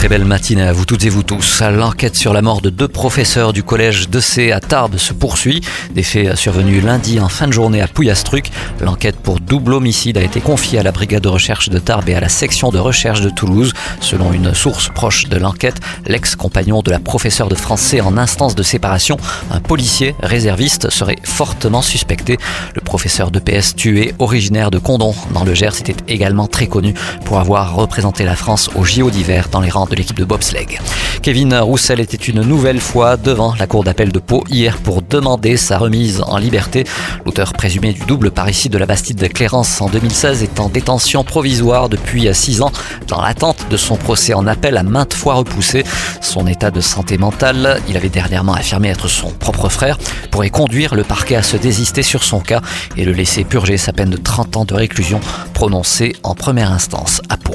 Très 0.00 0.08
belle 0.08 0.24
matinée 0.24 0.62
à 0.62 0.72
vous 0.72 0.86
toutes 0.86 1.04
et 1.04 1.10
vous 1.10 1.22
tous. 1.22 1.60
L'enquête 1.60 2.16
sur 2.16 2.32
la 2.32 2.40
mort 2.40 2.62
de 2.62 2.70
deux 2.70 2.88
professeurs 2.88 3.52
du 3.52 3.62
collège 3.62 4.08
de 4.08 4.18
C 4.18 4.50
à 4.50 4.58
Tarbes 4.58 4.96
se 4.96 5.12
poursuit. 5.12 5.60
Des 5.94 6.02
faits 6.02 6.36
survenus 6.36 6.82
lundi 6.82 7.20
en 7.20 7.28
fin 7.28 7.46
de 7.46 7.52
journée 7.52 7.82
à 7.82 7.86
Pouillastruc. 7.86 8.50
L'enquête 8.80 9.16
pour 9.16 9.40
double 9.40 9.74
homicide 9.74 10.16
a 10.16 10.22
été 10.22 10.40
confiée 10.40 10.78
à 10.78 10.82
la 10.82 10.90
brigade 10.90 11.22
de 11.22 11.28
recherche 11.28 11.68
de 11.68 11.78
Tarbes 11.78 12.08
et 12.08 12.14
à 12.14 12.20
la 12.20 12.30
section 12.30 12.70
de 12.70 12.78
recherche 12.78 13.20
de 13.20 13.28
Toulouse. 13.28 13.74
Selon 14.00 14.32
une 14.32 14.54
source 14.54 14.88
proche 14.88 15.28
de 15.28 15.36
l'enquête, 15.36 15.80
l'ex-compagnon 16.06 16.80
de 16.80 16.90
la 16.90 16.98
professeure 16.98 17.50
de 17.50 17.54
français 17.54 18.00
en 18.00 18.16
instance 18.16 18.54
de 18.54 18.62
séparation, 18.62 19.18
un 19.50 19.60
policier 19.60 20.14
réserviste, 20.22 20.88
serait 20.88 21.18
fortement 21.24 21.82
suspecté. 21.82 22.38
Le 22.74 22.80
professeur 22.80 23.30
de 23.30 23.38
PS 23.38 23.76
tué, 23.76 24.14
originaire 24.18 24.70
de 24.70 24.78
Condon 24.78 25.14
dans 25.34 25.44
le 25.44 25.52
Gers, 25.52 25.78
était 25.78 25.96
également 26.08 26.46
très 26.46 26.68
connu 26.68 26.94
pour 27.26 27.38
avoir 27.38 27.74
représenté 27.74 28.24
la 28.24 28.34
France 28.34 28.70
au 28.74 28.82
JO 28.82 29.10
d'hiver 29.10 29.48
dans 29.52 29.60
les 29.60 29.68
rangs 29.68 29.89
de 29.90 29.96
l'équipe 29.96 30.18
de 30.18 30.24
bobsleigh. 30.24 30.78
Kevin 31.22 31.54
Roussel 31.54 32.00
était 32.00 32.16
une 32.16 32.42
nouvelle 32.42 32.80
fois 32.80 33.16
devant 33.16 33.54
la 33.58 33.66
cour 33.66 33.84
d'appel 33.84 34.10
de 34.12 34.18
Pau 34.18 34.44
hier 34.48 34.78
pour 34.78 35.02
demander 35.02 35.56
sa 35.56 35.76
remise 35.76 36.22
en 36.22 36.38
liberté. 36.38 36.84
L'auteur 37.26 37.52
présumé 37.52 37.92
du 37.92 38.00
double 38.06 38.30
parricide 38.30 38.72
de 38.72 38.78
la 38.78 38.86
Bastide 38.86 39.18
de 39.18 39.26
Clérance 39.26 39.80
en 39.80 39.88
2016 39.88 40.42
est 40.42 40.60
en 40.60 40.68
détention 40.68 41.24
provisoire 41.24 41.88
depuis 41.88 42.32
six 42.34 42.62
ans 42.62 42.72
dans 43.06 43.20
l'attente 43.20 43.66
de 43.70 43.76
son 43.76 43.96
procès 43.96 44.32
en 44.32 44.46
appel 44.46 44.76
à 44.76 44.82
maintes 44.82 45.14
fois 45.14 45.34
repoussé. 45.34 45.84
Son 46.20 46.46
état 46.46 46.70
de 46.70 46.80
santé 46.80 47.18
mentale, 47.18 47.80
il 47.88 47.96
avait 47.96 48.08
dernièrement 48.08 48.54
affirmé 48.54 48.88
être 48.88 49.08
son 49.08 49.30
propre 49.30 49.68
frère, 49.68 49.98
pourrait 50.30 50.50
conduire 50.50 50.94
le 50.94 51.04
parquet 51.04 51.36
à 51.36 51.42
se 51.42 51.56
désister 51.56 52.02
sur 52.02 52.24
son 52.24 52.40
cas 52.40 52.60
et 52.96 53.04
le 53.04 53.12
laisser 53.12 53.44
purger 53.44 53.76
sa 53.76 53.92
peine 53.92 54.10
de 54.10 54.16
30 54.16 54.56
ans 54.56 54.64
de 54.64 54.74
réclusion 54.74 55.20
prononcée 55.60 56.16
en 56.22 56.34
première 56.34 56.72
instance 56.72 57.20
à 57.28 57.36
Pau. 57.36 57.54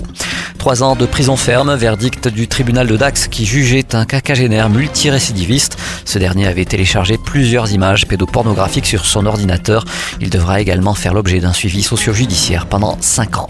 Trois 0.59 0.83
ans 0.83 0.95
de 0.95 1.07
prison 1.07 1.35
ferme, 1.37 1.73
verdict 1.73 2.27
du 2.27 2.47
tribunal 2.47 2.85
de 2.85 2.97
Dax 2.97 3.27
qui 3.27 3.47
jugeait 3.47 3.95
un 3.95 4.05
cacagénaire 4.05 4.69
multirécidiviste. 4.69 5.75
Ce 6.05 6.19
dernier 6.19 6.45
avait 6.45 6.65
téléchargé 6.65 7.17
plusieurs 7.17 7.71
images 7.71 8.05
pédopornographiques 8.05 8.85
sur 8.85 9.07
son 9.07 9.25
ordinateur. 9.25 9.85
Il 10.21 10.29
devra 10.29 10.61
également 10.61 10.93
faire 10.93 11.15
l'objet 11.15 11.39
d'un 11.39 11.51
suivi 11.51 11.81
socio-judiciaire 11.81 12.67
pendant 12.67 12.95
cinq 13.01 13.39
ans. 13.39 13.49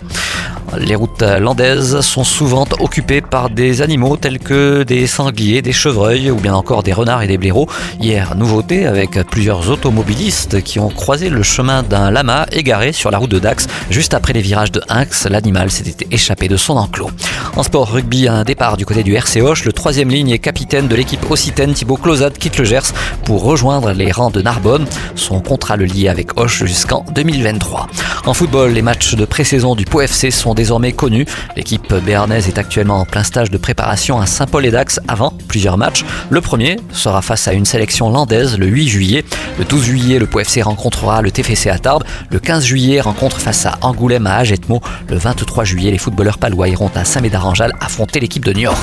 Les 0.80 0.96
routes 0.96 1.22
landaises 1.22 2.02
sont 2.02 2.24
souvent 2.24 2.66
occupées 2.80 3.22
par 3.22 3.50
des 3.50 3.82
animaux 3.82 4.18
tels 4.18 4.40
que 4.40 4.84
des 4.84 5.08
sangliers, 5.08 5.62
des 5.62 5.72
chevreuils 5.72 6.32
ou 6.32 6.38
bien 6.38 6.54
encore 6.54 6.84
des 6.84 6.94
renards 6.94 7.24
et 7.24 7.28
des 7.28 7.38
blaireaux. 7.38 7.68
Hier, 8.00 8.36
nouveauté 8.36 8.86
avec 8.86 9.20
plusieurs 9.30 9.70
automobilistes 9.70 10.62
qui 10.62 10.80
ont 10.80 10.90
croisé 10.90 11.30
le 11.30 11.44
chemin 11.44 11.84
d'un 11.84 12.12
lama 12.12 12.46
égaré 12.52 12.92
sur 12.92 13.12
la 13.12 13.18
route 13.18 13.32
de 13.32 13.40
Dax. 13.40 13.68
Juste 13.90 14.14
après 14.14 14.34
les 14.34 14.42
virages 14.42 14.72
de 14.72 14.82
Hinx, 14.90 15.28
l'animal 15.30 15.72
s'était 15.72 16.08
échappé 16.12 16.48
de 16.48 16.58
son 16.58 16.78
enclos. 16.78 17.12
En 17.56 17.64
sport 17.64 17.92
rugby, 17.92 18.28
un 18.28 18.44
départ 18.44 18.78
du 18.78 18.86
côté 18.86 19.04
du 19.04 19.16
RC 19.16 19.42
Hoche, 19.42 19.66
le 19.66 19.72
troisième 19.72 20.10
ligne 20.10 20.30
et 20.30 20.40
capitaine 20.40 20.88
de 20.88 20.96
l'équipe 20.96 21.30
occitane 21.30 21.74
Thibaut 21.74 21.98
Closade 21.98 22.38
quitte 22.38 22.58
le 22.58 22.66
Gers 22.66 22.94
pour 23.24 23.44
rejoindre 23.44 23.92
les 23.92 24.12
rangs 24.12 24.30
de 24.30 24.42
Narbonne. 24.42 24.86
Son 25.16 25.40
contrat 25.42 25.78
le 25.78 25.86
lie 25.86 26.08
avec 26.08 26.40
Hoche 26.40 26.66
jusqu'en 26.66 27.06
2023. 27.14 27.88
En 28.26 28.34
football, 28.34 28.72
les 28.72 28.82
matchs 28.82 29.16
de 29.16 29.24
pré-saison 29.24 29.76
du 29.76 29.86
Pau 29.86 30.02
FC 30.02 30.32
sont 30.32 30.54
désormais 30.54 30.92
connus. 30.92 31.26
L'équipe 31.56 31.94
béarnaise 31.94 32.48
est 32.48 32.58
actuellement 32.58 33.00
en 33.02 33.06
plein 33.06 33.24
stage 33.24 33.52
de 33.52 33.58
préparation 33.58 34.20
à 34.20 34.26
Saint-Paul-et-Dax 34.26 35.00
avant 35.08 35.32
plusieurs 35.48 35.78
matchs. 35.78 36.04
Le 36.30 36.42
premier 36.42 36.78
sera 36.92 37.22
face 37.22 37.48
à 37.48 37.54
une 37.54 37.66
sélection 37.66 38.10
landaise 38.10 38.58
le 38.58 38.68
8 38.68 38.88
juillet. 38.88 39.26
Le 39.60 39.66
12 39.66 39.84
juillet, 39.84 40.20
le 40.20 40.26
Pau 40.26 40.40
FC 40.40 40.62
rencontrera 40.62 41.22
le 41.22 41.32
TFC 41.32 41.70
à 41.70 41.78
Tarbes. 41.78 42.04
Le 42.30 42.40
15 42.40 42.66
juillet, 42.66 43.00
rencontre 43.00 43.40
face 43.40 43.66
à 43.66 43.78
Angoulême 43.82 44.28
à 44.28 44.38
Agetmo. 44.38 44.82
Le 45.08 45.18
23 45.18 45.64
juillet, 45.64 45.92
les 45.92 45.98
footballeurs 45.98 46.38
palois 46.38 46.68
iront 46.68 46.92
à 46.96 47.06
Saint-Médard-en-Jalles 47.26 47.74
affronter 47.80 48.20
l'équipe 48.20 48.46
de 48.46 48.54
Niort. 48.54 48.78